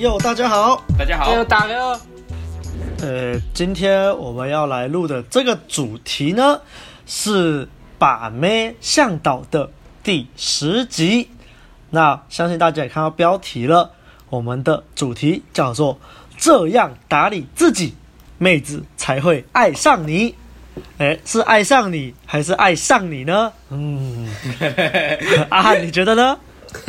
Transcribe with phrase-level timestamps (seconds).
[0.00, 2.00] 哟，大家好，大家好，又打了。
[3.00, 6.60] 呃，今天我们要来录的这个主题呢，
[7.04, 7.68] 是
[7.98, 9.70] 把妹向导的
[10.04, 11.28] 第十集。
[11.90, 13.90] 那相信大家也看到标题了，
[14.30, 15.98] 我们的主题叫做
[16.38, 17.94] “这样打理自己，
[18.38, 20.36] 妹子才会爱上你”。
[20.98, 23.52] 哎，是爱上你还是爱上你呢？
[23.70, 24.28] 嗯，
[25.50, 26.38] 阿汉，你觉得呢？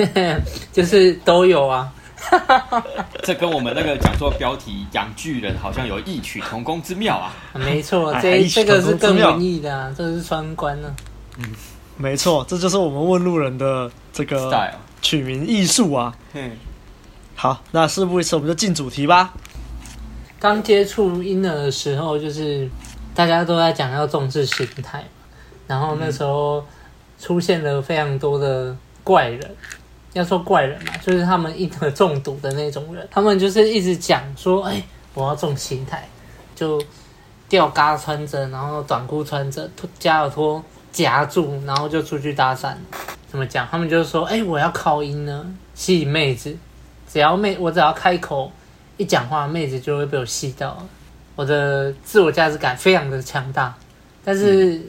[0.71, 1.91] 就是都有啊。
[3.23, 7.33] 这跟我们那个讲座标题“养巨人”好像有异曲同工之妙啊。
[7.53, 10.95] 没错，这这个是更文艺的啊，这个是双关呢。
[11.37, 11.45] 嗯，
[11.97, 16.13] 没错，这就是我们问路人的这个取名艺术啊。
[16.33, 16.51] 嗯，
[17.35, 19.33] 好，那事不宜迟，我们就进主题吧。
[20.39, 22.69] 刚接触婴儿的时候，就是
[23.13, 25.03] 大家都在讲要重视形态，
[25.67, 26.65] 然后那时候
[27.19, 29.55] 出现了非常多的怪人。
[30.13, 36.07] 要说怪人嘛，就是他们婴儿中毒的那种人，他们就是一直讲说，哎、欸，我要重心态，
[36.55, 36.81] 就
[37.47, 42.73] 吊嘎穿着，然后短裤穿着，夹脚拖夹住，然后就出去搭讪。
[43.29, 43.67] 怎么讲？
[43.69, 46.57] 他们就是说，哎、欸，我要靠音呢，吸引妹子，
[47.07, 48.51] 只要妹，我只要开口
[48.97, 50.89] 一讲话，妹子就会被我吸到了。
[51.35, 53.75] 我的自我价值感非常的强大，
[54.23, 54.81] 但是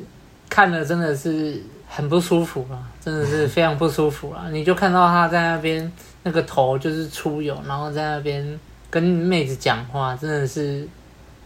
[0.49, 1.63] 看了真的是。
[1.93, 4.45] 很不舒服啊，真的是非常不舒服啊！
[4.53, 5.91] 你就看到他在那边，
[6.23, 10.87] 那个头就是出油，然后在那边跟妹子讲话，真的是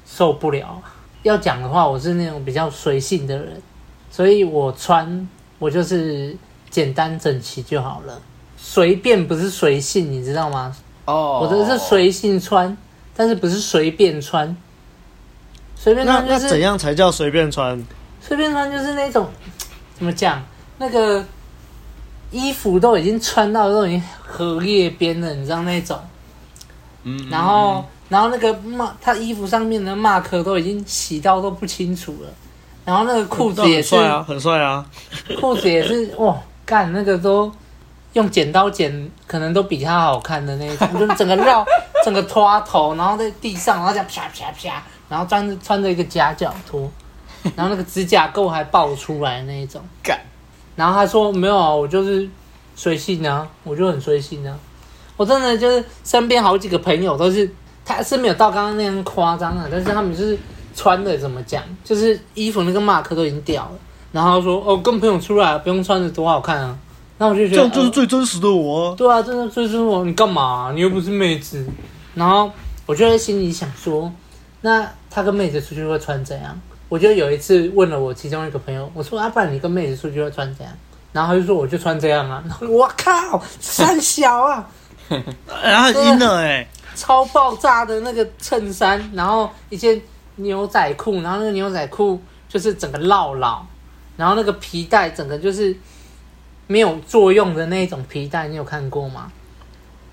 [0.05, 0.83] 受不了。
[1.23, 3.63] 要讲的话，我是那种比较随性的人，
[4.11, 6.37] 所以我穿我就是
[6.71, 8.21] 简单整齐就好了。
[8.57, 10.77] 随便不是随性，你知道吗？
[11.05, 12.77] 哦，我的是随性穿，
[13.15, 14.57] 但是不是随便穿。
[15.77, 17.81] 随便穿就是，怎样才叫随便穿？
[18.21, 19.29] 随便穿就是那种。
[19.97, 20.43] 怎么讲？
[20.79, 21.25] 那个
[22.35, 25.97] 衣服都已经穿到都已经荷叶边了，你知道那种？
[27.05, 27.31] 嗯。
[27.31, 32.29] 然后，然后那个 mark，他衣服上面的 mark 都已经洗到都不清楚了。
[32.85, 34.85] 然后那个裤子也是，很帅啊，很帅啊。
[35.41, 36.37] 裤子也是 哇，
[36.67, 37.51] 干那个都
[38.15, 41.65] 用剪刀剪，可能都比他好看的那种，就是整个绕，
[42.05, 46.91] 整个拖头，然后在地上，然后这样啪啪啪，然后穿着穿着一个夹脚拖。
[47.55, 50.19] 然后那个指甲垢还爆出来的那一种，干。
[50.77, 52.29] 然后他说没有啊，我就是
[52.75, 54.57] 随性啊，我就很随性啊。
[55.17, 57.49] 我真的就是身边好几个朋友都是，
[57.85, 60.37] 他是没有到刚刚那样夸张啊，但是他们就是
[60.75, 63.73] 穿的怎么讲，就是衣服那个 mark 都已经掉了。
[64.11, 66.77] 然后说哦，跟朋友出来不用穿的多好看啊。
[67.17, 68.93] 那我就觉得这样就是最真实的我。
[68.97, 70.05] 对啊，真的最真实我。
[70.05, 70.73] 你干嘛？
[70.75, 71.65] 你又不是妹子。
[72.15, 72.51] 然后
[72.87, 74.13] 我就在心里想说，
[74.63, 76.61] 那他跟妹子出去会穿怎样？
[76.89, 80.73] 我就有一次问了我其中一个朋友，我说啊，不然你跟妹子出去会穿这样？
[81.13, 82.43] 然后他就说我就穿这样啊。
[82.47, 84.69] 然后 我靠，三小啊，
[85.63, 90.01] 然后阴了哎，超爆炸的那个衬衫，然后一件
[90.37, 93.65] 牛仔裤，然后那个牛仔裤就是整个落老，
[94.17, 95.77] 然后那个皮带整个就是
[96.67, 99.31] 没有作用的那种皮带，你有看过吗？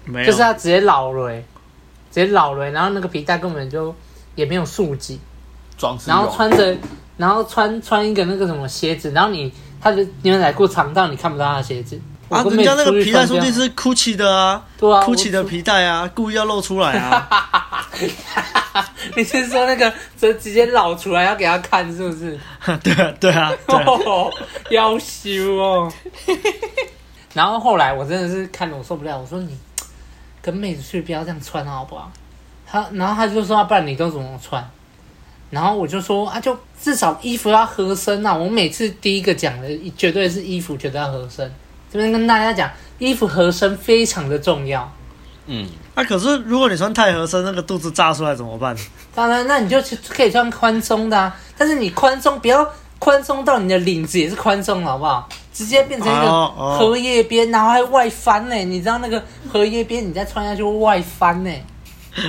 [0.06, 1.44] 没有，就是它直接老了，直
[2.12, 3.94] 接老了，然后那个皮带根本就
[4.36, 5.20] 也没有束紧。
[6.06, 6.78] 然后穿着，
[7.18, 12.00] 然后穿穿一个那个什么鞋子，然后你他的牛仔裤长到你看不到他的鞋子。
[12.30, 17.28] 啊，人家那个皮带说不定是 Gucci 的啊，对啊，Gucci 的皮带啊，故意要露出来啊。
[19.18, 22.40] 你是说那个直直接露出来要给他看是不是？
[22.82, 23.52] 对啊，对啊，
[24.72, 25.92] 要羞哦。
[27.34, 29.58] 然后后来我真的是看了我受不了，我说你
[30.42, 32.10] 跟妹子去不要这样穿好不好？
[32.66, 34.66] 他然后他就说，不然你都怎么穿？
[35.52, 38.34] 然后我就说啊，就至少衣服要合身啊！
[38.34, 41.54] 我每次第一个讲的绝对是衣服绝对要合身。
[41.92, 44.92] 这边跟大家讲，衣服合身非常的重要。
[45.48, 48.76] 嗯，那、啊、可是如果你穿太合身，那个肚子炸出来怎么办？
[49.14, 51.36] 当然，那你就可以穿宽松的啊。
[51.58, 52.66] 但是你宽松不要
[52.98, 55.28] 宽松到你的领子也是宽松，好不好？
[55.52, 56.48] 直接变成一个
[56.78, 58.56] 荷叶边，然后还外翻呢。
[58.56, 59.22] 你知道那个
[59.52, 61.52] 荷叶边你再穿下去会外翻呢？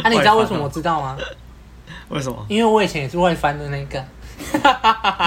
[0.03, 1.17] 啊，你知道为什么我知道吗？
[2.13, 2.47] 为什么？
[2.49, 4.05] 因为我以前也是外翻的那个。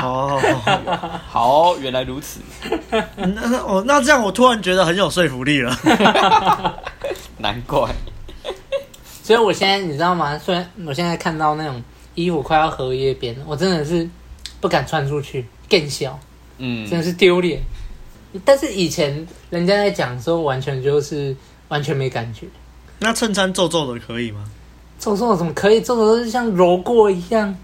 [0.01, 0.39] 哦，
[1.27, 2.39] 好， 原来如此。
[2.91, 5.75] 那那哦，那这样我突然觉得很有说服力了。
[7.37, 7.89] 难怪。
[9.23, 10.37] 所以我现在你知道吗？
[10.37, 11.81] 虽然我现在看到那种
[12.13, 14.07] 衣服快要荷叶边，我真的是
[14.61, 16.19] 不敢穿出去，更小。
[16.57, 17.61] 嗯，真的是丢脸。
[18.43, 21.35] 但是以前人家在讲的时候，完全就是
[21.69, 22.45] 完全没感觉。
[22.99, 24.43] 那衬衫皱皱的可以吗？
[25.05, 25.79] 皱皱怎么可以？
[25.81, 27.55] 皱皱都是像揉过一样。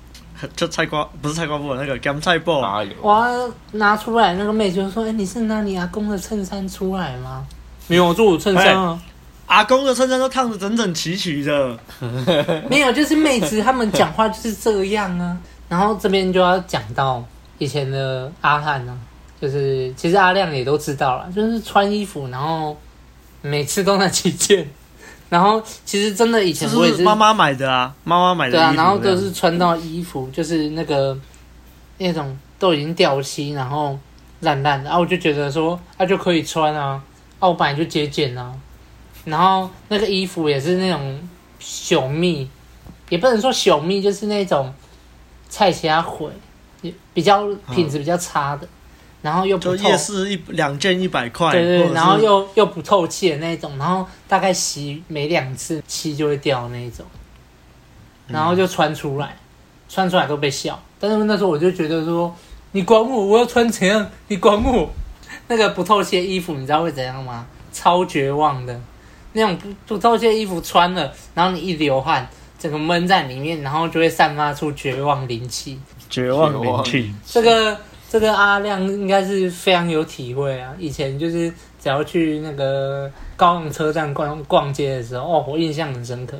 [0.56, 2.52] 就菜瓜不是菜瓜布，那个干菜布。
[2.52, 7.46] 我要拿出来，那个妹就说：“哎、欸，你是拿你阿公的衬衫出来吗？”
[7.88, 9.00] 没有，我做我衬衫啊。
[9.48, 11.78] 阿公的衬衫都烫的整整齐齐的。
[12.70, 15.38] 没有，就是妹子他们讲话就是这样啊。
[15.68, 17.24] 然后这边就要讲到
[17.58, 18.98] 以前的阿汉呢、啊，
[19.40, 22.76] 就是其实阿亮也都知道了，就是穿衣服，然后
[23.42, 24.68] 每次都那几件。
[25.32, 28.52] 然后其实真的以前我也是妈妈买的啊，妈妈买的。
[28.52, 31.18] 对啊，然后都是穿到衣服，就是那个
[32.00, 33.98] 那种都已经掉漆，然后
[34.42, 37.02] 烂烂的，然后我就觉得说，它、啊、就可以穿啊，
[37.40, 38.54] 啊，我本来就节俭啊。
[39.24, 41.18] 然后那个衣服也是那种
[41.60, 42.50] 小蜜，
[43.08, 44.74] 也不能说小蜜，就是那种
[45.48, 46.30] 菜虾毁，
[46.82, 48.68] 也比较品质比较差的。
[48.68, 48.70] 嗯
[49.22, 57.06] 然后又不透，就夜市一两件一百块，对对，然后又又不透气的那种，然后大概洗每两次漆就会掉的那种，
[58.28, 59.38] 然后就穿出来，嗯、
[59.88, 60.82] 穿出来都被笑。
[61.00, 62.36] 但是那时候我就觉得说，
[62.72, 64.10] 你管我，我要穿怎样？
[64.28, 64.90] 你管我？
[65.48, 67.46] 那个不透气的衣服，你知道会怎样吗？
[67.72, 68.82] 超绝望的，
[69.34, 72.28] 那种不不透气的衣服穿了，然后你一流汗，
[72.58, 75.80] 整个闷在里面，然后就会散发出绝望灵气。
[76.10, 77.78] 绝望灵气，这个。
[78.12, 80.74] 这个阿亮应该是非常有体会啊！
[80.78, 81.50] 以前就是
[81.82, 86.38] 只要去那个高雄车站逛逛街的时候，哦，我印象很深刻。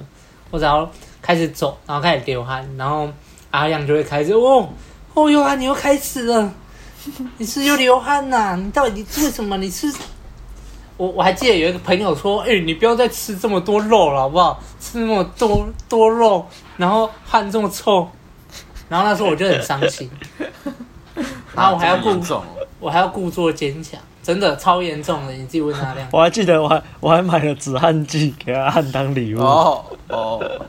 [0.50, 0.92] 我只要
[1.22, 3.08] 开始走，然后开始流汗，然后
[3.52, 4.68] 阿亮就会开始哦
[5.14, 6.54] 哦哟啊，你又开始了，
[7.40, 8.56] 你是又流汗呐、啊？
[8.58, 9.56] 你到底为什么？
[9.56, 9.90] 你吃？
[10.98, 14.62] 我我还记得有一个朋友说，哎，你不要再吃这么多肉了，好不好？
[14.82, 16.46] 吃那么多多肉，
[16.76, 18.06] 然后汗这么臭，
[18.90, 20.12] 然后那时候我就很伤心。
[21.56, 22.46] 然后我还要故作，
[22.80, 25.34] 我还要故作坚强，真的超严重的。
[25.34, 26.08] 你自己问阿亮。
[26.12, 29.40] 我还记得我还我还买了止汗剂给他汗当礼物。
[29.42, 30.60] 哦哦。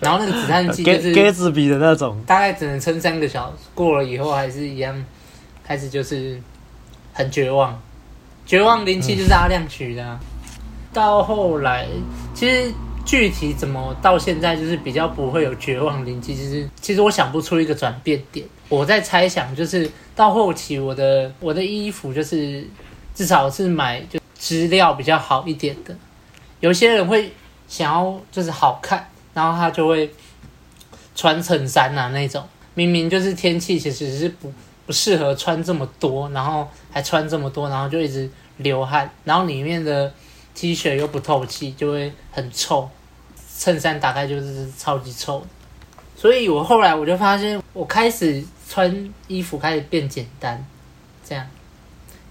[0.00, 5.04] 然后那个止汗剂就是鸽子笔的那种，大概只能撑三个小时，过了以后还是一样，
[5.64, 6.40] 开始就是
[7.12, 7.80] 很绝望。
[8.44, 10.18] 绝望灵气就是阿亮取的、啊。
[10.20, 10.26] 嗯、
[10.92, 11.86] 到后来，
[12.34, 12.72] 其实
[13.06, 18.44] 具体怎么到现在就是比较不会有绝望灵气，其实其实我想不出一个转变点。
[18.72, 19.86] 我在猜想，就是
[20.16, 22.66] 到后期，我的我的衣服就是
[23.14, 25.94] 至少是买就质料比较好一点的。
[26.60, 27.30] 有些人会
[27.68, 30.10] 想要就是好看，然后他就会
[31.14, 32.42] 穿衬衫啊那种，
[32.72, 34.50] 明明就是天气其实是不
[34.86, 40.10] 不适合穿这么多，然后还穿这么多，然后就一直流汗，然后里面的
[40.54, 42.88] T 恤又不透气，就会很臭，
[43.58, 45.44] 衬衫打开就是超级臭。
[46.22, 48.40] 所以我后来我就发现，我开始。
[48.68, 50.64] 穿衣服开始变简单，
[51.22, 51.46] 这样，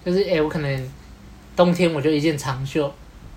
[0.03, 0.91] 就是哎、我可能
[1.55, 2.91] 冬天我就一件长袖，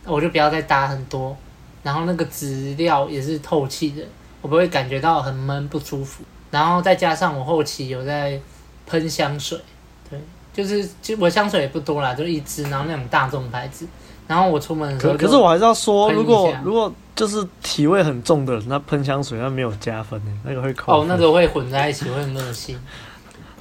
[0.07, 1.37] 我就不要再搭很多，
[1.83, 4.03] 然后那个质料也是透气的，
[4.41, 6.25] 我不会感觉到很闷不舒服。
[6.51, 8.41] 然后再加上我后期有在
[8.87, 9.61] 喷香水，
[10.09, 10.19] 对，
[10.55, 13.87] 就是其实我香水也不多啦，就一支，然后那种大众牌子。
[14.27, 21.01] 然后我出门的时候，可是我还是要说，如果如果就是体味很重的人，那喷香水那没有加分的，那个会扣。
[21.01, 22.79] 哦，那个会混在一起，会很恶心。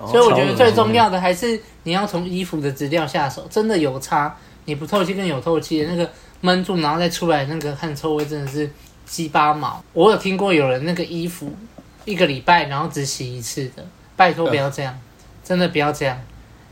[0.07, 4.35] 所以我觉得最重要的还是你要从衣服的质料下手，真的有差。
[4.65, 6.09] 你不透气跟有透气的那个
[6.41, 8.69] 闷住，然后再出来那个汗臭味真的是
[9.05, 9.83] 鸡巴毛。
[9.91, 11.53] 我有听过有人那个衣服
[12.05, 14.97] 一个礼拜然后只洗一次的，拜托不要这样，
[15.43, 16.17] 真的不要这样。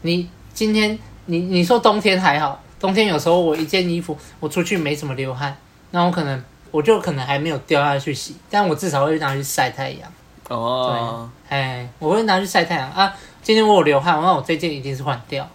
[0.02, 2.62] 你今天你你说冬天还好。
[2.82, 5.56] 冬天有时候我一件衣服我出去没怎么流汗，
[5.92, 10.12] 那我可能我就可能还没有掉下去洗，但我至少会拿去晒太阳。
[10.50, 13.16] 哦，对，哎，我会拿去晒太阳啊。
[13.44, 15.48] 今天我有流汗，那我这件一定是换掉。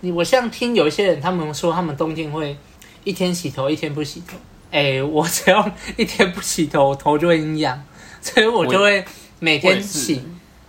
[0.00, 2.56] 你我像听有一些人他们说他们冬天会
[3.04, 4.36] 一天洗头一天不洗头，
[4.70, 7.82] 哎，我只要一天不洗头，我头就会痒，
[8.22, 9.04] 所以我就会
[9.38, 10.14] 每天洗。
[10.14, 10.22] 我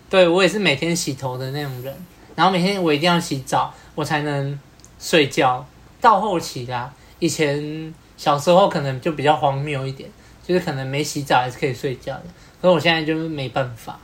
[0.09, 1.95] 对我也是每天洗头的那种人，
[2.35, 4.59] 然后每天我一定要洗澡，我才能
[4.99, 5.65] 睡觉。
[6.05, 10.07] 到后期啦，以前小时候可能就比较荒谬一点，
[10.45, 12.23] 就是可能没洗澡还是可以睡觉的。
[12.61, 13.97] 所以我现在就是没办法，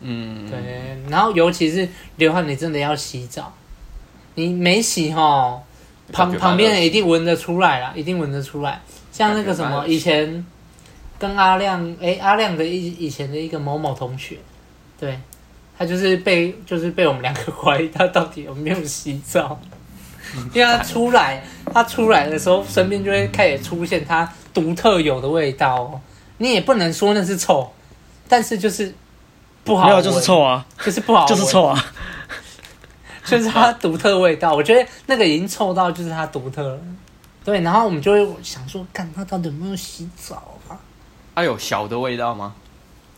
[0.00, 0.58] 嗯，对。
[1.10, 3.52] 然后尤其是流汗，你真的要洗澡，
[4.36, 5.58] 你没洗齁，
[6.10, 8.80] 旁旁边人一定闻得出来啦，一定闻得出来。
[9.12, 10.46] 像那个什么，以前
[11.18, 14.38] 跟阿亮，哎、欸，阿亮的一以前的一个某某同学，
[14.98, 15.20] 对，
[15.76, 19.60] 他就是被就是被我们两个怀疑他到底有没有洗澡。
[20.52, 21.42] 因为他出来，
[21.72, 26.00] 他出来的时候，身边就会开始出现他独特有的味道哦。
[26.38, 27.72] 你也不能说那是臭，
[28.28, 28.94] 但是就是
[29.64, 29.90] 不好闻。
[29.90, 31.84] 没有，就是臭啊，就是不好，就是臭啊，
[33.24, 34.54] 就是他独特味道。
[34.54, 36.78] 我觉得那个已经臭到就是他独特了。
[37.44, 40.76] 对，然后我们就会想说，看他到底有没有洗澡啊？
[41.34, 42.54] 他有小的味道吗？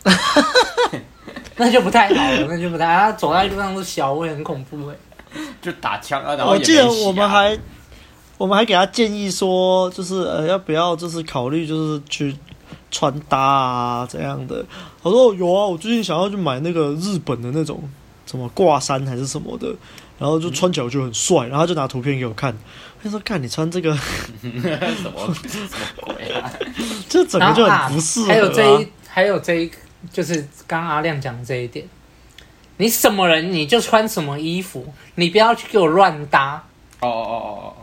[1.56, 3.00] 那就不太好了，那就不太好。
[3.02, 4.94] 他走在路上都小味，很恐怖哎。
[5.62, 6.36] 就打枪啊！
[6.46, 7.58] 我记得我们还
[8.38, 12.34] 我们还给他建议说，就是呃要不要就是考虑就是去
[12.90, 14.64] 穿搭啊这样的。
[15.02, 17.82] 他说有啊，我最近想要去买那个日本的那种
[18.26, 19.68] 什么挂衫还是什么的，
[20.18, 22.56] 然后就穿起来就很帅，然后就拿图片给我看。
[23.02, 23.96] 他说看你穿这个
[24.42, 25.68] 什么什么
[26.02, 26.50] 鬼啊？
[27.08, 28.28] 这整个就很不适合啊。
[28.28, 29.70] 还有这一，还有这一，
[30.12, 30.34] 就是
[30.66, 31.86] 刚刚阿亮讲的这一点。
[32.80, 36.64] 你什么人你就穿什么衣服，你不要去给我乱搭。
[37.00, 37.74] 哦哦哦哦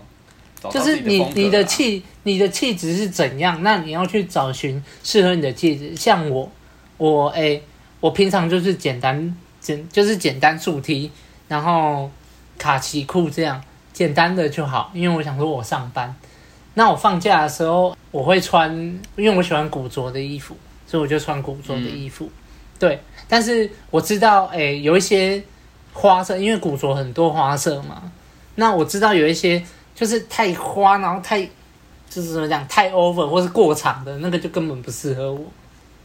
[0.63, 5.95] 哦，就是你你的气你的气质是怎样，那你要去找寻适合你的气质。
[5.95, 6.51] 像我，
[6.97, 7.63] 我哎、欸，
[7.99, 11.11] 我平常就是简单简就是简单素 T，
[11.47, 12.09] 然后
[12.57, 13.63] 卡其裤这样
[13.93, 14.89] 简单的就好。
[14.95, 16.15] 因为我想说我上班，
[16.73, 18.71] 那我放假的时候我会穿，
[19.15, 22.25] 因为我喜欢古着的衣服，所以我就穿古着的衣服。
[22.25, 22.31] 嗯、
[22.79, 22.99] 对。
[23.27, 25.43] 但是我知道，哎、欸，有一些
[25.93, 28.11] 花色，因为古着很多花色嘛。
[28.55, 29.61] 那我知道有一些
[29.93, 31.41] 就是太花，然后太
[32.09, 35.41] 就是怎么讲，太 over 或是过长的那个就根本不适合我。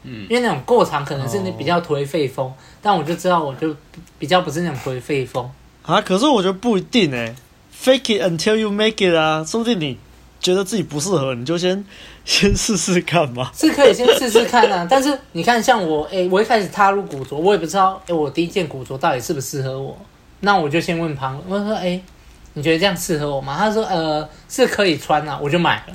[0.02, 3.72] 嗯，因为那种过长可能是你比较颓废风，哦、但我就知道我就
[4.18, 5.48] 比较不是那种颓废风
[5.82, 6.00] 啊。
[6.00, 7.32] 可是我觉得不一定哎
[7.72, 9.96] ，fake it until you make it 啊，说不定你
[10.42, 11.82] 觉得自己不适合，你就先。
[12.24, 14.86] 先试试看嘛，是可以先试试看啊。
[14.90, 19.98] 但是你看，像我，哎、欸，我一开始踏入古着，我也不知道，哎、欸，我第一件古着到底适不适合我。
[20.38, 22.04] 那我就先问旁人，我说，哎、欸，
[22.52, 23.56] 你觉得这样适合我吗？
[23.58, 25.94] 他说，呃，是可以穿啊，我就买了。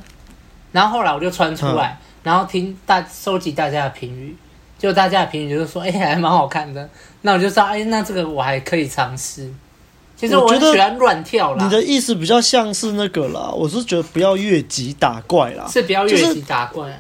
[0.74, 4.36] 然后后来我就穿出来，嗯、然后听大收集大家的评语，
[4.78, 6.90] 就大家的评语就是说，哎、欸，还蛮好看的。
[7.22, 9.50] 那我就知道，哎、欸，那这个我还可以尝试。
[10.18, 11.64] 其实我很喜欢乱跳啦。
[11.64, 15.68] 你的意思比较像是那个啦，我是觉得不要越级打怪啦。
[15.72, 16.98] 是不要越级打怪啊。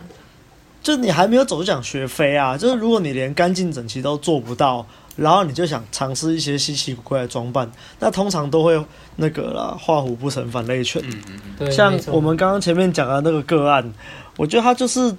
[0.84, 2.56] 就是，就你还没有走就想学飞啊！
[2.56, 7.68] 就是如果你连干净整齐都做不到，然后你就想尝试一些稀奇古怪的装扮，
[8.00, 8.80] 那通常都会
[9.16, 11.02] 那个啦，画虎不成反类犬。
[11.04, 11.72] 嗯嗯嗯。
[11.72, 13.92] 像我们刚刚前面讲的那个个案，
[14.38, 15.12] 我觉得他就是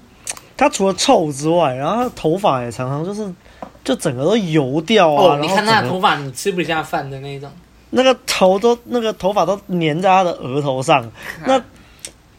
[0.57, 3.29] 他除了臭之外，然后他头发也常常就是
[3.83, 5.35] 就整个都油掉啊。
[5.35, 7.51] 哦，你看他的头发，你吃不下饭的那种。
[7.91, 11.11] 那个头都那个头发都粘在他的额头上，
[11.47, 11.63] 那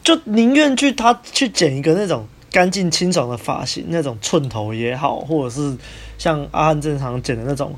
[0.04, 5.76] 就宁愿去他去剪一个那种干净清爽的发型，那种寸头也好，或者是
[6.18, 7.74] 像阿汉正常剪的那种，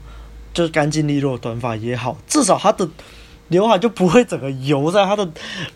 [0.53, 2.87] 就是干净利落的短发也好，至少他的
[3.47, 5.27] 刘海就不会整个油在他的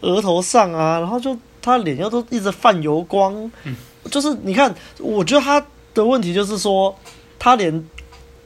[0.01, 3.51] 额头上啊，然后就他脸又都一直泛油光，
[4.11, 6.95] 就是你看，我觉得他的问题就是说，
[7.39, 7.85] 他连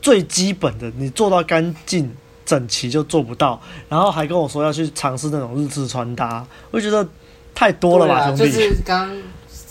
[0.01, 2.15] 最基本的你做到干净。
[2.50, 7.08] 整齐就做不到，然后还跟我说要去尝试那种日式穿搭，我觉得
[7.53, 8.51] 太多了吧，兄弟。
[8.51, 9.15] 就是刚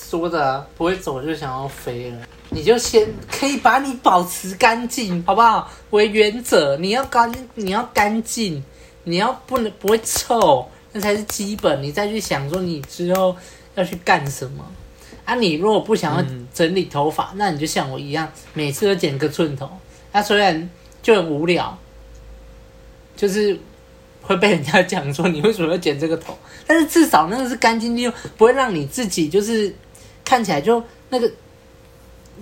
[0.08, 2.18] 说的，不会走就想要飞了，
[2.50, 5.68] 你就先可以把你保持干净，好不好？
[5.90, 8.62] 为原则，你要干，你要干净，
[9.02, 11.82] 你要不能不会臭，那才是基本。
[11.82, 13.36] 你再去想说你之后
[13.74, 14.64] 要去干什么
[15.24, 15.34] 啊？
[15.34, 19.68] 你如果不想要整理头发，嗯、那你就像我一样，每次都剪个寸头。
[20.12, 20.70] 那、啊、虽然
[21.02, 21.76] 就很无聊。
[23.18, 23.58] 就是
[24.22, 29.74] 会被人家讲说你为什么要剪这个头， 但是至少那个是干净利落，不会让你自己就是
[30.24, 31.28] 看起来就那个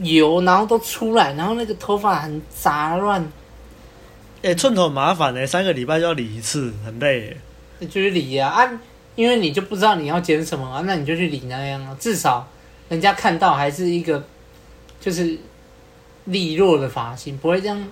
[0.01, 3.23] 油，然后都出来，然后那个头发很杂乱。
[4.43, 7.35] 哎、欸，寸头麻烦呢，三个礼拜就要理一次，很累。
[7.79, 8.81] 你就是理呀啊，啊，
[9.15, 12.47] 因为你就不知道你要剪什么啊，那你就去理那样啊，至少
[12.91, 14.23] 人家看到还是一个
[15.01, 15.39] 就是
[16.27, 17.89] 利落的发型，不会这样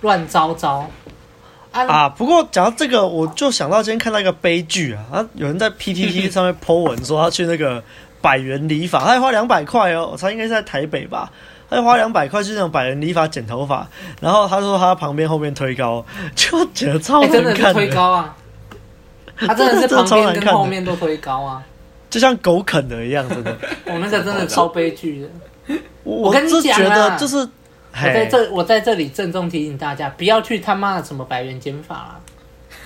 [0.00, 0.90] 乱糟糟。
[1.74, 5.18] 啊，不过讲到这个，我就想到今天看到一个悲剧啊！
[5.18, 7.82] 啊，有人在 PTT 上面 po 文说他去那个
[8.20, 11.30] 百元理发，他要花两百块哦，我猜应该是在台北吧，
[11.68, 13.86] 他要花两百块去那种百元理发剪头发，
[14.20, 16.04] 然后他说他旁边后面推高，
[16.36, 18.36] 就剪得超难看的，欸、真的推高啊！
[19.36, 21.60] 他真的是 旁边跟后面都推高啊，
[22.08, 23.56] 就像狗啃的一样，真的。
[23.86, 25.22] 我那个真的超悲剧
[25.66, 27.48] 的，我我跟你讲觉得就是。
[27.96, 32.20] 我在这，我在这里郑重提醒大家，不要去他妈的什么百元剪发啊！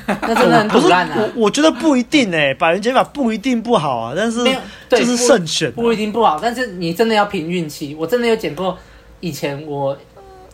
[0.07, 1.17] 那真的很 赌烂啊！
[1.17, 4.45] 我我觉得不一定哎、欸，百元减法不一定不好啊，但是
[4.89, 6.39] 就是慎选、啊不，不一定不好。
[6.41, 7.95] 但是你真的要凭运气。
[7.95, 8.77] 我真的有剪过，
[9.21, 9.97] 以前我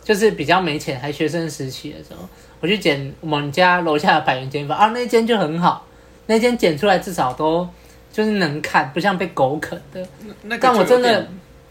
[0.03, 2.27] 就是比较没钱，还学生时期的时候，
[2.61, 5.85] 我去剪我们家楼下的百元减法啊，那间就很好，
[6.27, 7.67] 那间剪出来至少都
[8.11, 10.01] 就是能看，不像被狗啃的。
[10.21, 11.27] 那，那个、但我真的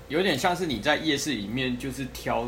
[0.09, 2.47] 有点像是你在夜市里面就是挑。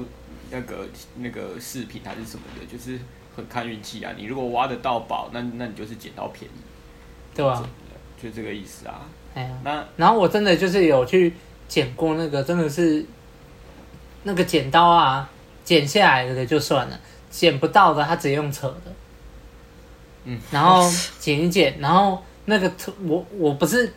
[0.51, 0.87] 那个
[1.17, 2.99] 那个饰品还是什么的，就是
[3.35, 4.13] 很看运气啊。
[4.17, 6.55] 你如果挖得到宝，那那你就是捡到便宜，
[7.35, 7.63] 对吧？
[8.23, 9.03] 就这个意思啊。
[9.35, 11.35] 哎呀，那然后我真的就是有去
[11.69, 13.05] 捡过那个，真的是
[14.23, 15.29] 那个剪刀啊，
[15.65, 16.99] 剪下来的就算了，
[17.29, 18.93] 剪不到的他直接用扯的。
[20.25, 20.83] 嗯，然后
[21.21, 23.93] 剪一剪，然后那个头我我不是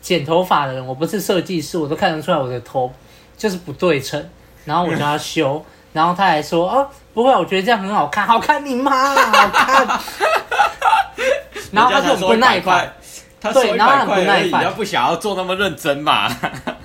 [0.00, 2.92] 剪头发的人，我不是设计师，我都看得出来我的头
[3.36, 4.24] 就是不对称，
[4.64, 9.86] 然后我叫他修，然后他还说哦不会，我觉得这样很好看，好看你妈，好看。
[11.72, 12.92] 然后他就不耐烦，
[13.40, 16.28] 对，然后很不耐烦，你要不想要做那么认真嘛？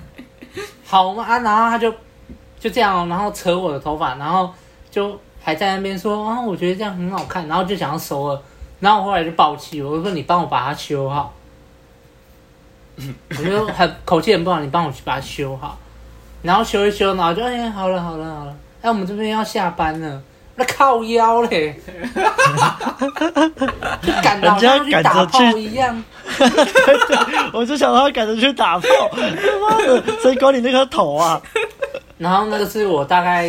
[0.86, 1.92] 好嘛，然后他就
[2.60, 4.50] 就这样，然后扯我的头发，然后
[4.90, 8.42] 就还在那边说啊，我觉得这样很好看，然后就想要收了，
[8.80, 11.34] 然后我后来就爆气，我就说你帮我把它修好，
[12.98, 15.78] 我就很口气很不好，你帮我去把它修好，
[16.42, 20.22] 然后修一修，然后就哎好了好了好了，哎我们这边要下班了。
[20.60, 21.80] 那靠腰嘞，
[24.02, 26.04] 就赶到像去打炮一样。
[27.54, 28.88] 我就想他赶着去打炮，
[29.62, 31.40] 妈的，谁管你那颗头啊？
[32.18, 33.48] 然后那个是我大概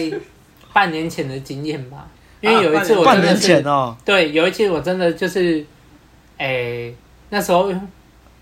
[0.75, 2.07] 半年前的经验吧，
[2.43, 5.65] 因为有一次我真的是，哦、对，有一次我真的就是，
[6.37, 6.95] 哎、欸，
[7.31, 7.73] 那时候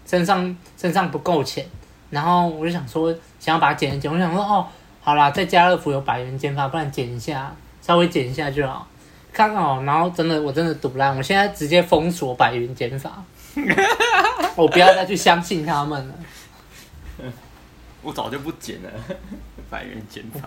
[0.04, 1.64] 身上身上不够钱，
[2.10, 3.14] 然后我就想说
[3.46, 4.66] 想要把它剪一剪，我想说哦，
[5.00, 7.54] 好啦，在家乐福有百元剪发，不然剪一下。
[7.80, 8.84] 稍微剪一下就好，
[9.32, 13.22] 看好，然后真的，我真的赌烂，我现在直接封锁百元剪发，
[14.56, 16.14] 我不要再去相信他们了。
[18.02, 18.90] 我早就不剪了，
[19.70, 20.40] 百元剪发。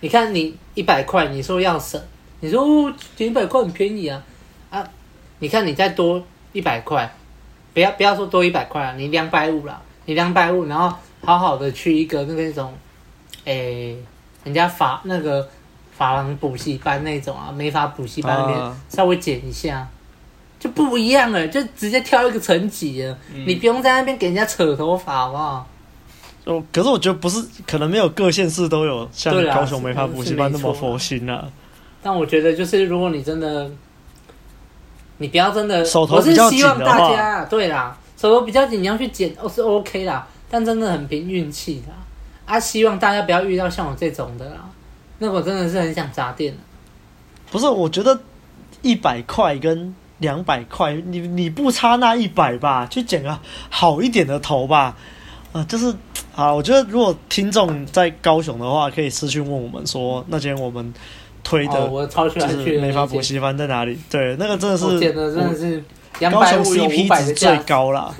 [0.00, 2.02] 你看你一百块，你说要省，
[2.40, 4.20] 你说哦，剪一百块很便宜啊
[4.70, 4.84] 啊！
[5.38, 6.20] 你看你再多
[6.52, 7.08] 一百块，
[7.72, 10.92] 不要不要说多一百块啊，你两百五了，你两百五，然后
[11.24, 12.72] 好好的去一个那个那种，
[13.44, 13.96] 哎、欸，
[14.44, 15.48] 人家法那个。
[15.94, 19.86] 法郎补习班那种啊，美法补习班那边稍微剪一下，
[20.58, 23.16] 就不一样了，就直接挑一个层级了。
[23.32, 25.66] 嗯、你不用在那边给人家扯头发，好不好？
[26.44, 31.46] 哦，可是我觉得不是，可能没有各县市都有像高雄美发补习班那么佛心啊。
[32.02, 33.70] 但我觉得，就是如果你真的，
[35.18, 41.92] 你不要真的，手头比较紧的话，我是希望大家，对啦，手头比较紧，你要去剪哦是 OK 啦，但真的很凭运气的
[42.46, 42.60] 啊。
[42.60, 44.70] 希望大家不要遇到像我这种的啦。
[45.18, 46.54] 那我真的是很想砸店。
[47.50, 48.20] 不是，我觉得
[48.82, 52.86] 一百块跟两百块，你你不差那一百吧？
[52.86, 53.38] 去剪个
[53.68, 54.96] 好一点的头吧。
[55.52, 55.94] 啊、呃，就是
[56.34, 60.94] 啊，我觉得如果听众在高雄的话，可以私讯问我们说，那间我们
[61.44, 63.98] 推的，我超喜欢去美发补习班在哪里？
[64.10, 65.84] 对，那个真的是剪的真的是
[66.30, 68.14] 高雄 CP 值最高啦。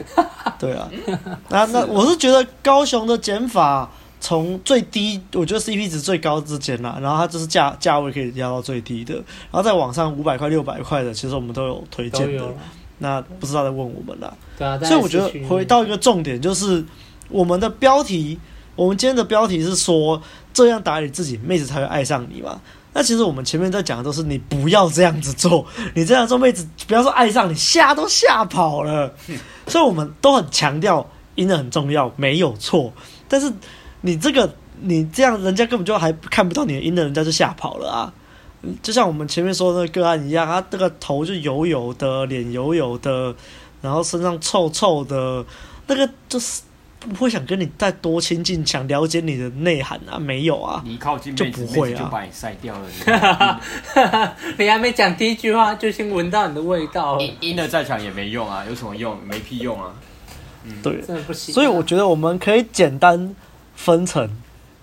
[0.59, 0.89] 对啊，
[1.51, 3.91] 那那我是觉得高雄的减法。
[4.25, 12.45] 从最低，我觉得 CP 值最高之间啦，然后它就是价价位可以压到最低的，然后再往上五百块、六百块的，其实我们都有推荐的。
[12.99, 14.33] 那不知道在问我们啦。
[14.57, 16.85] 对啊，所以我觉得回到一个重点，就是
[17.31, 18.39] 我们的标题，
[18.77, 20.23] 我们今天的标题是说
[20.55, 22.61] 这样打理自己，妹子才会爱上你嘛。
[22.93, 29.15] 那其实我们前面在讲的都是你不要这样子做， 你这样做妹子不要说爱上你，吓都吓跑了。
[29.67, 32.93] 所以我们都很强调，阴的很重要，没有错，
[33.29, 33.53] 但是。
[34.05, 38.13] 你这个，你这样，人家根本就还看不到你的阴的，人家就吓跑了啊！
[38.83, 43.33] 就像我们前面说的那个个案一样，他这个头就油油的，脸油油的，
[43.81, 45.47] 然后身上臭臭的，
[45.87, 46.63] 那个就是
[47.09, 53.61] 不会想跟你再多亲近，想了解你的内涵啊，没有啊，你靠近就不会啊，就把你晒掉了。
[54.59, 57.19] 你还没讲第一句话，就先闻到你的味道。
[57.21, 59.17] 阴阴的再强也没用啊，有什么用？
[59.25, 59.93] 没屁用啊！
[60.65, 61.55] 嗯，对，真的不行啊。
[61.55, 63.35] 所以我觉得我们可以简单。
[63.75, 64.31] 分成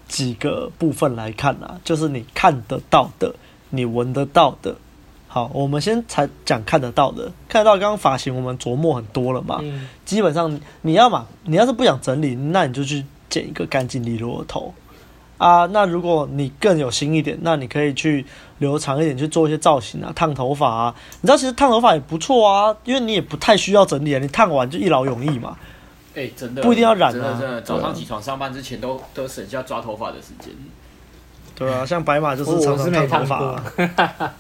[0.08, 3.34] 几个部分来看啊，就是你看得到的，
[3.70, 4.76] 你闻得到的。
[5.32, 9.60] 好，我们先才讲看得到的，看得到刚刚发型我们琢磨很多了嘛。
[9.62, 9.88] 嗯。
[10.04, 14.74] 基本上你要嘛，你要是不想整理，那你就去剪一个干净利落的头
[15.38, 15.68] 啊。
[15.68, 18.26] 那如果你更有心一点，那你可以去
[18.58, 20.96] 留长一点，去做一些造型啊，烫头发啊。
[21.22, 25.56] 你知道其实烫头发也不错啊，因为你也不太需要整理啊，你烫完就一劳永逸嘛。
[26.16, 27.14] 哎、欸，真的不一定要染啊！
[27.14, 30.52] 真的，真的，早上起床上班之前都都省下抓头发的时间。
[31.56, 34.34] 对啊，像白马就是常常烫头发、啊。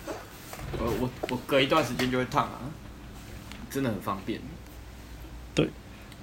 [0.77, 2.59] 我我我隔一段时间就会烫啊，
[3.69, 4.39] 真的很方便。
[5.55, 5.67] 对，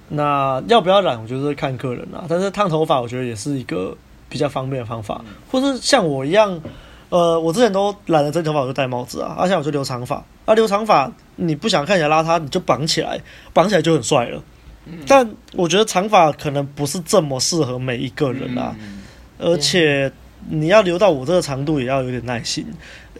[0.09, 2.25] 那要不要染，我觉得是看个人啊。
[2.29, 3.95] 但是烫头发，我觉得也是一个
[4.29, 5.21] 比较方便的方法。
[5.25, 6.59] 嗯、或是像我一样，
[7.09, 9.35] 呃，我之前都染了真头发，我就戴帽子啊。
[9.37, 13.19] 而且我就留长发，啊，留长发你不想看起来邋遢，你就绑起来，
[13.53, 14.41] 绑起来就很帅了。
[15.05, 18.73] 但我觉得长发可能不是这么适合每一个人啊，
[19.37, 20.09] 而且
[20.49, 22.65] 你要留到我这个长度也要有点耐心。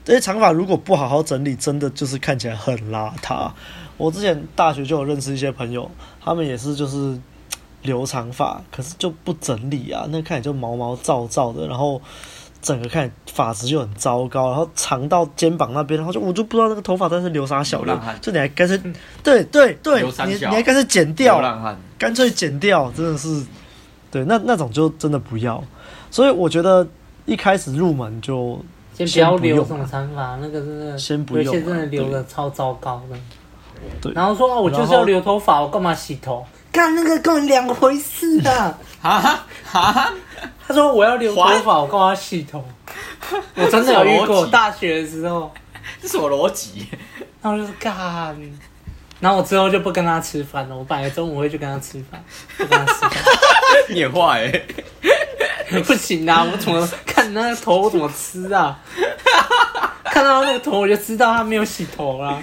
[0.08, 3.52] 这些长发如果不好好整理，真的就是看起来很邋遢。
[3.98, 5.92] 我之前大学就有认识一些朋友，
[6.24, 7.20] 他们也是就是
[7.82, 12.02] 留长发，可是就不整理啊，那看起来就毛毛躁躁的，然后
[12.62, 18.82] 整个看发质就很糟糕，然后长到肩膀那边，然后就我就不知道那个头发在是留啥小的，就你还干脆，
[19.22, 21.42] 对对对，你你还干脆剪掉，
[21.98, 23.46] 干脆剪掉，真的是，
[24.10, 25.62] 对，那那种就真的不要。
[26.10, 26.88] 所以我觉得
[27.26, 28.64] 一开始入门就
[29.06, 33.18] 先不要留这种长发，那个真的，先不用，有些真的留的超糟糕的。
[34.02, 36.46] 对，然后说啊，我就是要留头发，我干嘛洗头？
[36.72, 38.78] 干那个根本两回事啊！
[39.02, 40.14] 啊啊！
[40.68, 42.64] 他说我要留头发，我干嘛洗头？
[43.56, 45.52] 我真的有遇过，大学的时候，
[46.02, 46.88] 这什么逻辑？
[47.42, 47.96] 然后就是干，
[49.20, 50.76] 然后我之后就不跟他吃饭了。
[50.76, 52.24] 我本来中午会去跟他吃饭，
[52.58, 53.12] 不跟他吃饭。
[53.90, 54.62] 你也坏哎！
[55.86, 56.44] 不行啊！
[56.50, 58.80] 我怎么看那个头，我怎么吃啊？
[60.06, 62.38] 看到那个头，我就知道他没有洗头啦。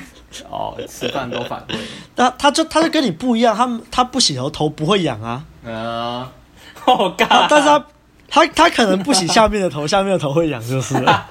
[0.51, 1.77] 哦，吃饭都反胃。
[2.17, 5.43] 那他就他就跟你不一样，他他不洗头头不会痒啊。
[5.65, 6.27] 嗯，
[6.75, 7.47] 好尬。
[7.49, 7.85] 但是他
[8.29, 11.27] 他他可能不洗下面的头，下面的头会痒就是了。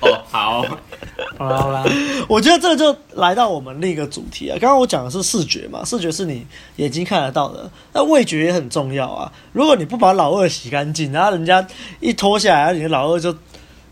[0.00, 0.64] 哦，好，
[1.38, 1.84] 好啦好啦。
[2.28, 4.56] 我觉得这个就来到我们另一个主题啊。
[4.60, 9.32] 刚刚我讲的是视觉嘛，视觉是你眼睛看得到的，那味觉也很重要啊。
[9.52, 11.66] 如果你不把老二洗干净，然后人家
[12.00, 13.34] 一脱下来，你的老二就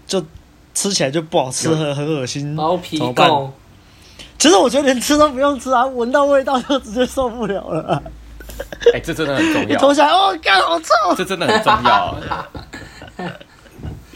[0.07, 0.25] 就。
[0.73, 2.55] 吃起来就不好吃，很很恶心。
[2.55, 3.51] 毛皮垢。
[4.39, 8.01] 其实我觉得连吃都不用吃啊，闻到味道就直接受不了了。
[8.87, 9.77] 哎、欸，这真的很重要。
[9.83, 10.87] 脱下来，哦，干好臭！
[11.17, 12.17] 这真的很重要。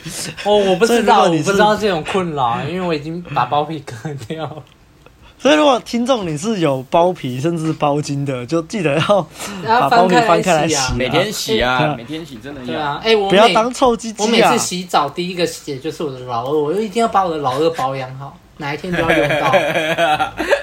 [0.45, 3.95] 哦，我不知道，我不知道这种困扰，因为我已经把包皮割
[4.29, 4.63] 掉了。
[5.37, 9.27] 所以，如果听众你是有包皮甚至包茎的，就记得要
[9.63, 12.67] 把包皮翻开来洗，啊，每天洗啊，每天洗真的要。
[12.67, 14.25] 对啊，哎、欸，我不要当臭鸡鸡啊！
[14.25, 19.55] 我每次洗澡第一个洗就是我的老二，我就一定要把我的老二保养好，哪一天都要用到。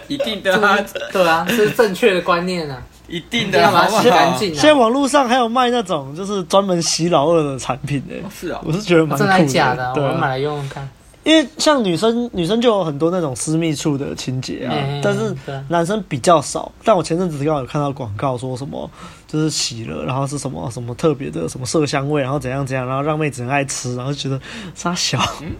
[0.08, 0.78] 一定的啊，
[1.12, 2.82] 对啊，这是正确的观念啊。
[3.12, 4.54] 一定的，要把它洗干净。
[4.56, 8.24] 现在网络上还有卖那种就是专门洗老二的产品诶、欸。
[8.34, 9.30] 是啊，我是觉得蛮酷的。
[9.38, 9.94] 真的假的？
[9.96, 10.90] 我买来用用看。
[11.24, 15.36] 因为像女生，女生就有很多那种私密处的清洁啊，嗯、但是
[15.68, 16.72] 男生比较少。
[16.84, 18.90] 但我前阵子刚好有看到广告，说什么
[19.28, 24.42] 就是洗了，然后是什么什么特别的什么色香味，然后怎样怎样，然后让妹子很爱吃，然后觉得
[24.74, 25.20] 傻小。
[25.42, 25.52] 嗯、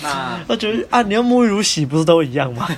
[0.00, 2.68] 那我觉得啊，你用沐浴乳洗不是都一样吗？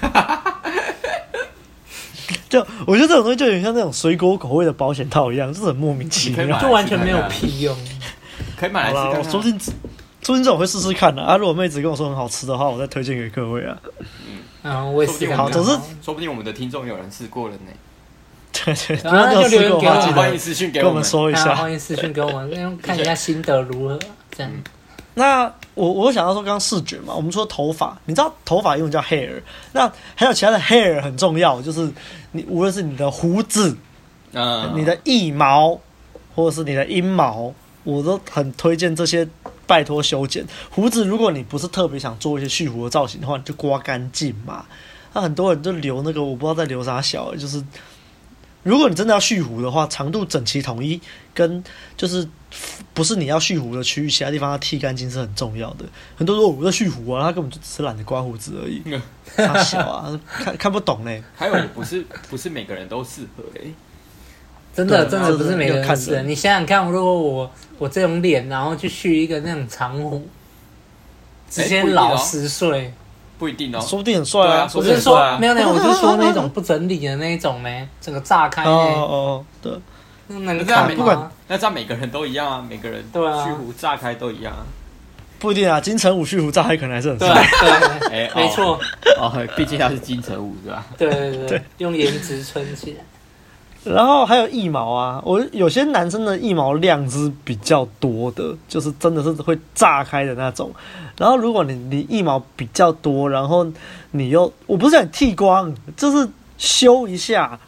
[2.48, 7.76] 就我觉得这种东西就有点像那种水果口味的保险套一样，就是很莫名其妙，就完全没有屁用。
[8.58, 9.20] 可以买来试看看。
[9.20, 9.58] 我说不定。
[10.20, 11.36] 说不定这我会试试看的啊！
[11.36, 13.78] 如果妹子跟我说很好吃的话，我再推荐给各位啊。
[14.26, 15.70] 嗯，嗯，我也试好，总之
[16.02, 17.72] 说不定我们的听众有人试过了呢。
[18.52, 23.98] 对对，然后就留言给我们，欢迎私讯给我们说一下，欢迎私讯给我们，看一下心得如何。
[24.36, 24.52] 这样。
[25.18, 31.90] 那我我想到说，刚刚视觉嘛，我们说头发，你知道头发英文叫 hair，那还有其他的 hair 很重要，就是
[32.32, 33.76] 你无论是你的胡子，
[34.32, 35.78] 嗯，你的腋毛，
[36.34, 37.52] 或者是你的阴毛，
[37.84, 39.28] 我都很推荐这些。
[39.68, 44.64] 拜托修剪胡子，如果你不是特别想做一些蓄胡的造型的话，你就刮干净嘛。
[45.12, 47.62] 那很多人就留那个，我不知道在留啥小，就是
[48.62, 51.00] 如果你真的要蓄胡的话，长度整齐统一，
[51.32, 51.62] 跟
[51.96, 52.28] 就是
[52.92, 55.84] 不是你要蓄胡的区域，其他地方要剃干净是很重要的。
[56.16, 58.82] 很多人说我在蓄胡啊，他根本就只是懒得刮胡子而已，
[59.36, 61.22] 他小啊，看看不懂嘞。
[61.36, 63.72] 还有不是不是每个人都适合嘞。
[64.74, 66.22] 真的真的不是每个人适合。
[66.22, 70.28] 你想想看，如果我我这种脸，然后去蓄一个那种长胡，
[71.50, 72.92] 直接老十岁，
[73.38, 74.68] 不一定哦，说不定很帅啊。
[74.74, 78.64] 我是说没有没有，我是说那种不整理的那一种呢，整个炸开。
[78.64, 79.72] 哦哦，对。
[80.26, 84.66] 那这样不管，那这样每个人都一样啊，每个人对啊，虚胡炸开都一样啊。
[85.38, 87.48] 不一定啊，金城武虚胡炸开可能还是很帅。
[88.10, 88.78] 对， 哎，没错。
[89.18, 90.84] 哦，毕竟他是金城武是吧？
[90.98, 93.04] 对对对，用颜值撑起来。
[93.84, 100.70] 然后还有腋毛啊，我有些男生的腋毛量是比较多的，就是真的是会炸开的那种。
[101.16, 103.66] 然后如果你你腋毛比较多，然后
[104.10, 107.58] 你又我不是想剃光，就是修一下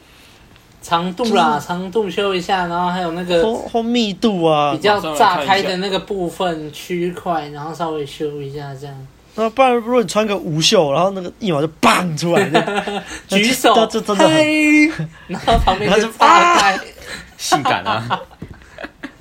[0.83, 8.95] 长度啦，就是、长度修一下，然后还有那个或密度啊，比较炸开的那个部分区块，然后稍微修一下这样。
[9.41, 12.45] 那不然，如果你穿个无袖，然后那个一毛就棒出来，
[13.27, 14.87] 举手，就真的很，
[15.29, 16.79] 然后旁边就炸开，
[17.39, 18.21] 性感啊，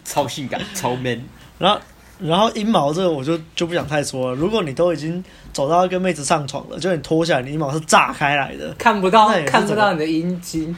[0.04, 1.22] 超性感，超 man。
[1.58, 1.80] 然后，
[2.20, 4.36] 然后阴毛这个我就就不想太说了。
[4.36, 10.76] 如果你都已经走到跟妹子上床了，就你脱下来，你阴毛是炸开来的，看不到，看不到你的阴茎。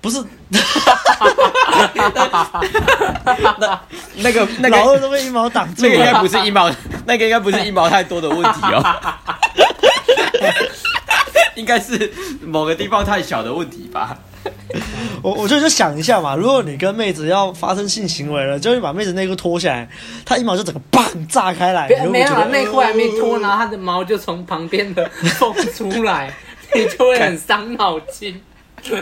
[0.00, 0.18] 不是，
[3.58, 3.80] 那
[4.16, 6.70] 那个那个老二都被一毛挡住了，那个应该不是一毛，
[7.06, 8.82] 那个应该不是一毛太多的问题哦，
[11.54, 12.10] 应该是
[12.42, 14.16] 某个地方太小的问题吧。
[15.22, 19.86] 我我就就想一下嘛，如果你跟妹子要发生性行为了，就会把妹子内裤脱下来，
[20.24, 25.06] 她一毛就整个砰炸开来，没有啊，内裤还没脱，然后她的毛就从旁边的
[25.38, 26.32] 缝出来，
[26.74, 28.40] 你就会很伤脑筋。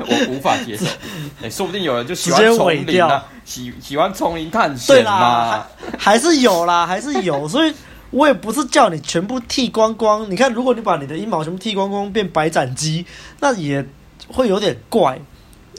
[0.00, 0.84] 我无法接受，
[1.40, 5.66] 哎、欸，说不定有人就喜欢丛林啊，喜喜欢丛林探险嘛，
[5.98, 7.72] 还是有啦， 还是有，所以
[8.10, 10.30] 我也不是叫你全部剃光光。
[10.30, 13.06] 你看，如果你把你的阴毛全部剃光光变白斩鸡，
[13.40, 13.84] 那也
[14.28, 15.18] 会有点怪。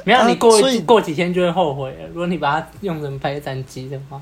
[0.03, 1.95] 没有，你过所以过几天就会后悔。
[2.13, 4.21] 如果你把它用成白斩鸡的话，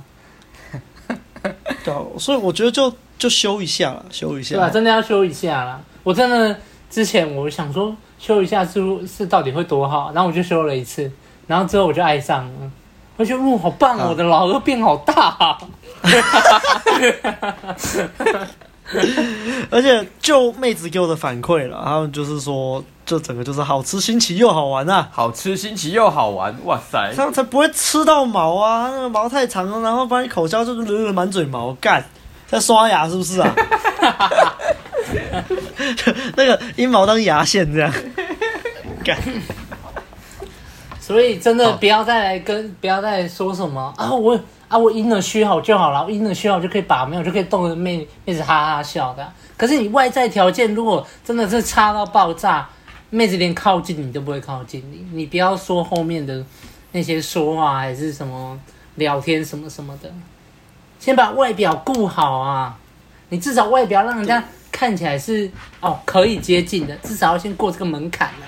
[1.83, 4.69] 对，所以我觉得就就修一下了，修一下，对吧？
[4.69, 5.79] 真的要修一下啦。
[6.03, 6.59] 我真的。
[6.89, 11.11] 之前我想说修一下是是到底会多好，然后我就修了一次，
[11.47, 12.71] 然后之后我就爱上了，
[13.15, 15.57] 我觉得哇好棒，我的老二变好大，啊，
[19.69, 32.03] 而且就妹子给我的反馈了，他们就是说这整个就是好吃新奇又好玩啊，好吃新奇又好玩，哇塞，这样才不会吃到毛啊，那个毛太长了，然后把你口交就是惹惹满嘴毛，干
[32.47, 33.53] 在刷牙是不是啊？
[36.35, 37.93] 那个阴毛当牙线这样，
[39.03, 39.17] 干。
[40.99, 44.13] 所以真的不要再来跟，不要再来说什么啊！
[44.13, 49.27] 我啊，我阴了虚好就好了，阴了虚好就可以把妹，就可以逗着妹妹子哈哈笑的。
[49.57, 52.69] 可是你外在条件如果真的是差到爆炸，
[53.09, 55.03] 妹子连靠近你都不会靠近你。
[55.11, 56.45] 你不要说后面的
[56.91, 58.59] 那些说话还是什么
[58.95, 60.11] 聊天什么什么的，
[60.99, 62.77] 先把外表顾好啊！
[63.29, 64.43] 你至少外表让人家。
[64.79, 68.47] 看起来是哦，可以接近的，至少要先过这个门槛了。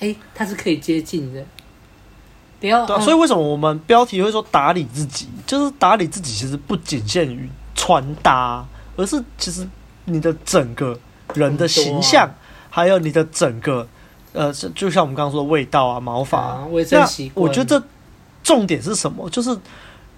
[0.00, 1.40] 哎，它是可以接近的。
[2.58, 5.28] 不要所以为什么我们标题会说打理自己？
[5.46, 9.64] 就是打理自己，其实不仅限于穿搭，而是其实
[10.06, 10.98] 你的整个
[11.34, 12.34] 人的形象，啊、
[12.68, 13.86] 还有你的整个
[14.32, 17.46] 呃，就像我们刚刚说的味道啊、毛发、啊、卫生习惯。
[17.46, 17.80] 我觉得
[18.42, 19.30] 重点是什么？
[19.30, 19.56] 就是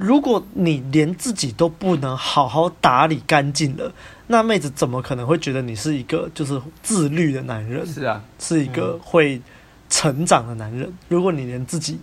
[0.02, 3.92] 如果你连自己都不能好好打理干净了。
[4.28, 7.86] 那妹子怎么可能会觉得你是一个就是自律的男人？
[7.86, 9.40] 是啊，是一个会
[9.90, 10.88] 成长的男人。
[10.88, 11.98] 嗯、如果你连自己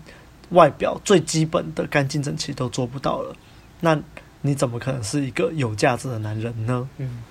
[0.52, 3.36] 外表最基本的干净整齐都做不到了，
[3.80, 4.00] 那
[4.42, 6.88] 你怎么可能是一个有价值的男人呢？
[6.98, 7.24] 嗯，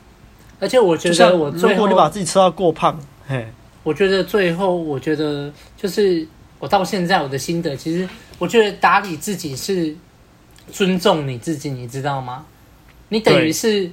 [0.59, 3.47] 而且我觉得我，如果你把自己吃到过胖，嘿，
[3.85, 6.27] 我觉得最后，我觉得就是
[6.59, 9.95] 我到现在我的心得，其实我觉得打理自己是
[10.71, 12.47] 尊重你自己，你知道吗？
[13.09, 13.91] 你等于是。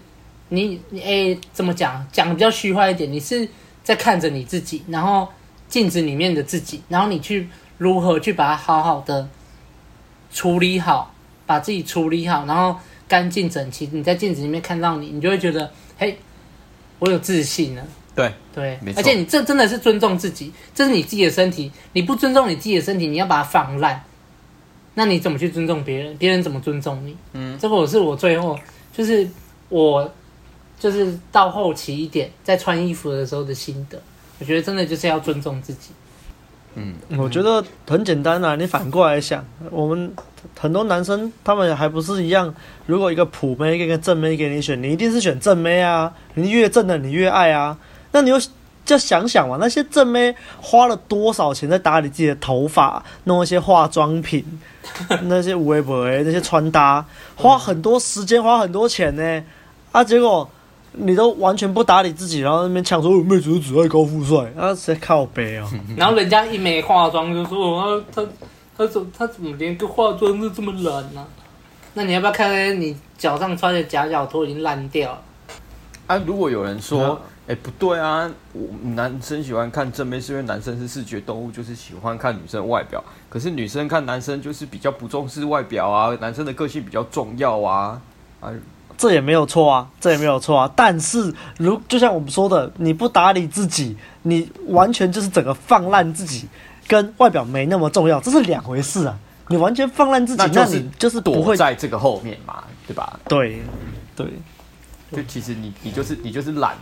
[0.49, 2.05] 你你哎、欸，怎么讲？
[2.11, 3.49] 讲的比较虚幻一点，你是
[3.83, 5.27] 在看着你自己，然后
[5.67, 9.27] 镜子里面的自己，然后你去如何去把它好好的
[10.31, 11.11] 处理好，
[11.47, 13.89] 把自己处理好，然后干净整齐。
[13.91, 16.15] 你在镜子里面看到你，你就会觉得，嘿，
[16.99, 17.83] 我有自信了。
[18.13, 24.03] 对对，而且你这真的是尊重自己，这是你自己的身体，你不尊重你自己的身体，你要把它放烂，
[24.95, 26.17] 那你怎么去尊重别人？
[26.17, 27.15] 别人怎么尊重你？
[27.33, 28.59] 嗯，这个我是我最后
[28.91, 29.29] 就是
[29.69, 30.11] 我。
[30.77, 33.97] 就是到后期一点，在穿衣服的时候的心得，
[34.39, 35.91] 我觉得真的就是要尊重自己。
[36.75, 40.13] 嗯，我觉得很简单啊，你反过来想，我们
[40.59, 42.53] 很多男生他们还不是一样，
[42.85, 47.77] 如果一个普妹跟一个正妹给你选，你一定是选正妹啊，你越正的你越爱啊。
[48.11, 48.37] 那你又
[48.85, 54.45] 就想想嘛，那些正妹花了多少钱在打理自己的头发，弄一些化妆品，
[55.23, 59.43] 那些微博那些穿搭，花很多时间，花很多钱呢，
[59.91, 60.49] 啊，结果。
[60.97, 65.69] 你都完全不打理自己，然后那边抢说妹子只爱高富帅，啊，谁靠北啊？
[65.97, 68.23] 然后人家一没化妆就说啊，他
[68.77, 71.27] 他怎他怎么连个化妆都这么懒呢、啊？
[71.95, 75.21] 那你要不要看看你脚上穿的夹脚拖已经烂掉了？
[76.07, 88.01] 啊，如果有人说，哎、不对啊，我男生喜欢看正面是因为男生是视觉动物，就是喜欢看女生外表，可是女生看男生就是比较不重视外表啊，男生的个性比较重要啊，
[88.41, 88.51] 啊。
[88.97, 90.71] 这也没有错啊，这也没有错啊。
[90.73, 96.47] 但是，如就像我们说的，你不打理自己，你完全就是整个放烂自己，
[96.87, 99.19] 跟外表没那么重要，这是两回事啊。
[99.49, 103.19] 你完全放烂自己，那，就是、那你就是不会在这个后面嘛，对吧？
[103.27, 103.61] 对，
[104.15, 104.27] 对。
[105.11, 106.75] 就其实你你就是你就是懒，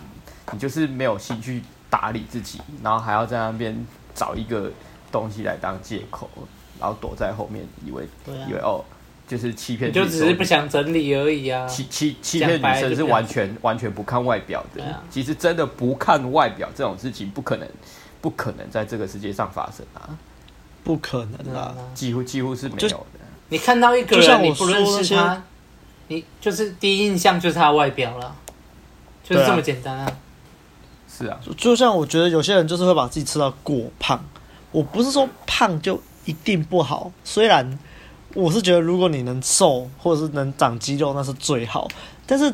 [0.51, 4.71] 你就是没有心去打理自己，然后还要在那边找一个
[5.11, 6.29] 东西来当借口，
[6.79, 8.83] 然后躲在后面，以为、啊、以为哦。
[9.25, 11.65] 就是欺骗，就只是不想整理而已啊！
[11.65, 14.83] 欺欺欺骗女生是完全完全不看外表的。
[14.83, 17.67] 啊、其实真的不看外表这种事情，不可能，
[18.19, 20.09] 不可能在这个世界上发生啊！
[20.83, 21.73] 不可能啊！
[21.95, 23.05] 几乎几乎是没有的。
[23.47, 25.41] 你看到一个人，你不认识他，
[26.09, 28.35] 你就是第一印象就是他的外表了，
[29.23, 30.17] 就是这么简单啊！
[31.15, 34.23] 是啊，就像我觉得有些人就是会把自己吃到过胖，
[34.71, 37.77] 我不是说胖就一定不好，虽然
[38.33, 41.87] 我是觉得如果你能瘦或者是能长肌肉那是最好，
[42.25, 42.53] 但是。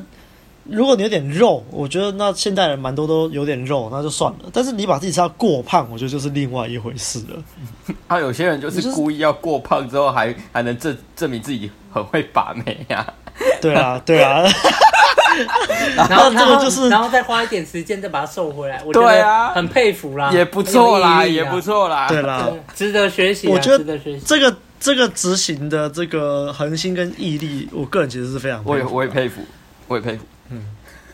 [0.72, 4.52] 如果你有点肉，我觉得那现代人蛮多都有点肉，那就算了。
[4.54, 7.96] 但是你把自己吃到过胖，我觉得就是另外一回事了。
[8.08, 13.14] 啊，有些人就是故意要过胖之后还，还还能证证明自己很会把妹呀、啊。
[13.62, 14.44] 对啊，对啊。
[15.96, 18.82] 然后这个就是，然后再花一点时间再把它瘦回来。
[18.84, 22.10] 我觉得很佩服啦，也不错啦，也不错啦。
[22.10, 23.48] 对啦，值得学习。
[23.48, 29.42] 我觉得这个这个执行的这个恒心跟毅力，我个人其实是非常我也我也佩服，
[29.88, 30.26] 我也佩服。
[30.50, 30.66] 嗯，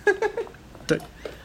[0.87, 0.97] 对，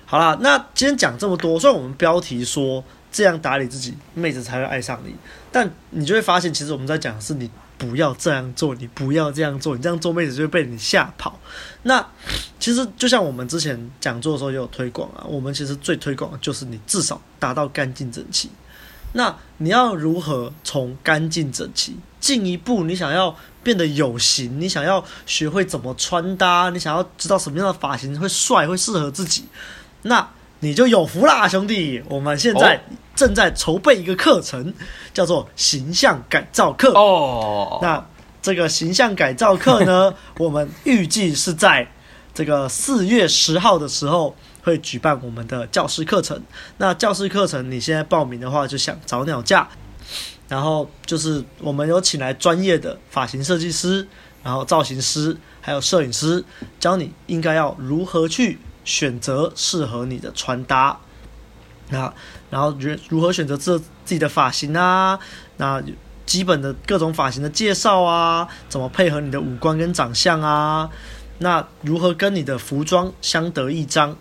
[0.06, 5.14] 好啦，那今天讲这么多，虽然我们标题说这样打理自己，妹子才会爱上你，
[5.52, 11.40] 但你就会发现，其实我们在讲的是你不要这样做，你不要这样做，你这样做妹子就会被你吓跑。
[11.84, 12.06] 那
[12.58, 18.50] 其实就像我们之前讲座的时候也有推广啊，我们其实最推广的就是你至少达到干净整齐。
[19.14, 22.84] 那你要如何从干净整齐进一步？
[22.84, 29.46] 你想要变得有型，你想要学会怎么穿搭，你想要知道什么样的发型会帅，会适合自己，
[30.02, 30.28] 那
[30.60, 32.02] 你就有福啦，兄弟！
[32.08, 32.80] 我们现在
[33.14, 34.72] 正在筹备一个课程，
[35.12, 37.78] 叫做形象改造课哦。
[37.82, 38.06] 那
[38.40, 41.90] 这个形象改造课呢， 我们预计是在
[42.32, 44.34] 这个四月十号的时候。
[44.62, 46.38] 会举办我们的教师课程。
[46.76, 49.66] 那教师课程，你现在报名的话，就想早鸟价。
[50.48, 54.06] 然后就是我们有请来专业的发型设计师，
[54.42, 56.44] 然后造型师，还有摄影师，
[56.78, 60.98] 教你应该要如何去选择适合你的穿搭。
[61.90, 62.12] 那
[62.50, 65.18] 然后如如何选择自自己的发型啊？
[65.56, 65.82] 那
[66.24, 70.88] 基本的各种发型的介绍啊，怎么配合你的五官跟长相啊？
[71.38, 74.16] 那如何跟你的服装相得益彰？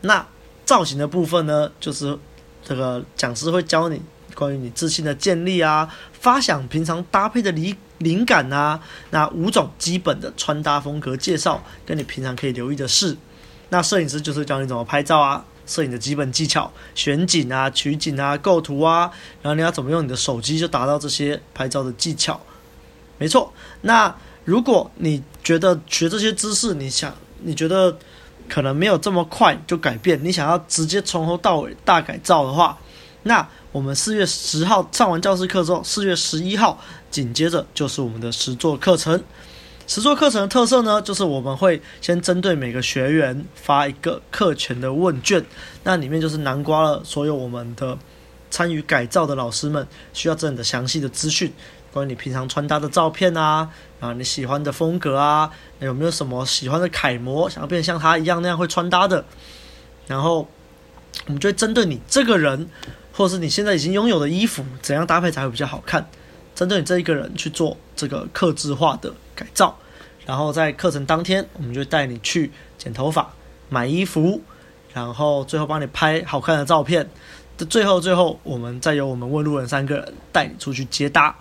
[0.00, 0.26] 那
[0.64, 2.18] 造型的部分呢，就是
[2.64, 4.02] 这个讲师会教你
[4.34, 13.16] 关于你自信的建立啊，发想平常搭配的灵灵感啊，那五种基本的穿搭风格介绍，跟你平常可以留意的事。
[13.68, 19.10] 那摄影师就是教你怎么拍照啊，摄影的基本技巧，选景啊、取景啊、构图啊，
[19.42, 22.40] 然后你要怎么用你的手机就达到这些拍照的技巧。
[23.18, 27.96] 没错，那如果你觉得学这些知识，你想你觉得。
[28.46, 30.22] 可能没有这么快就改变。
[30.22, 32.78] 你想要直接从头到尾大改造的话，
[33.22, 36.78] 那我们四月十号上完教师课之后，四月十一号
[37.10, 39.18] 紧接着就是我们的实作课程。
[39.86, 45.44] 实作课程的特色呢，就是我们会先针对每个学员发一个课前的问卷，
[45.82, 47.98] 那里面就是南瓜了所有我们的
[48.50, 51.52] 参与改造的老师们需要真的详细的资讯。
[51.92, 53.70] 关于你平常穿搭的照片啊，
[54.00, 59.24] 啊，你喜欢的风格啊，有没有什么喜欢的楷模，想要变得像他一样那样会穿搭的？
[60.06, 60.48] 然后
[61.26, 62.68] 我们就会针对你这个人，
[63.12, 66.08] 或是你现在已经拥有的衣服，怎样搭配才会比较好看？
[66.54, 69.76] 针对你这一个人去做这个客制化的改造。
[70.26, 73.30] 然后在课程当天，我们就带你去剪头发、
[73.68, 74.40] 买衣服，
[74.92, 77.08] 然后最后帮你拍好看的照片。
[77.56, 81.36] 的最后，最后我们再由我们问路人三个人带你出去接搭。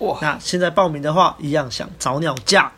[0.00, 2.70] 哇，那现在报名的话，一样想早鸟价。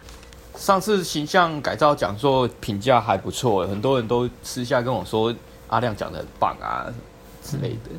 [0.56, 5.34] 上次形象改造讲座评价还不错，很多人都私下跟我说
[5.68, 6.86] 阿亮讲的很棒啊
[7.42, 7.90] 之类的。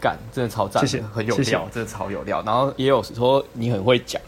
[0.00, 2.42] 干，真的超赞，谢谢，很有料，真的超有料。
[2.46, 4.20] 然后也有说你很会讲，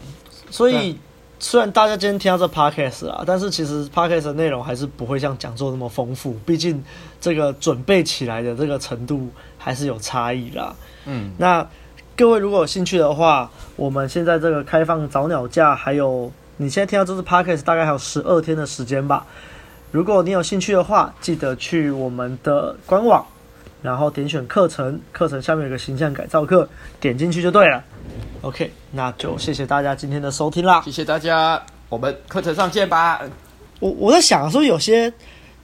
[0.51, 0.97] 所以
[1.39, 6.83] 虽然大家今天听到这 podcast 啊，但是其实 podcast 的内容还是不会像讲座那么丰富，毕竟
[7.19, 10.75] 这个准备起来的这个程度还是有差异啦。
[11.05, 11.67] 嗯，那。
[12.17, 19.27] 各位如果有兴趣的话，我们现在这个开放早鸟价，还有你现在听到这支 podcast 大概还有十二天的时间吧。
[19.91, 23.25] 如果你有兴趣的话，记得去我们的官网，
[23.81, 26.69] 然后点选课程，课程下面有个形象改造课，
[27.01, 27.83] 点进去就对了。
[28.41, 33.21] OK，那就谢谢大家今天的收听啦，谢谢大家，我们课程上见吧。
[33.79, 35.11] 我我在想说，有些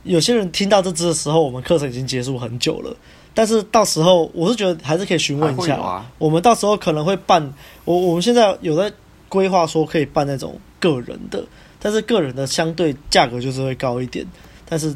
[0.03, 2.95] 有些人听到这支的时候，我们课程已经结束很久了。
[3.33, 5.77] 但是到时候，我是觉得还是可以询问一下。
[5.77, 7.53] 啊，我们到时候可能会办，
[7.85, 8.91] 我我们现在有在
[9.29, 11.41] 规划说可以办那种个人的，
[11.79, 14.25] 但是个人的相对价格就是会高一点。
[14.67, 14.93] 但是，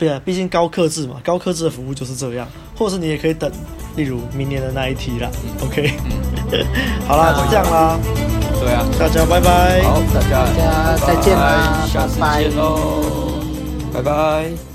[0.00, 2.48] 对啊，毕竟高克制嘛，高克制的服务就是这样。
[2.74, 3.52] 或者是你也可以等，
[3.94, 5.30] 例如明年的那一梯啦。
[5.62, 5.92] OK，
[7.06, 7.98] 好啦，就这样啦。
[8.58, 9.82] 对啊，大家拜拜。
[9.82, 13.04] 好，大家大家再见啦，下次见喽，
[13.92, 14.69] 拜拜。